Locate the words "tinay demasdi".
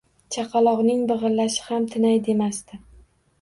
1.93-2.81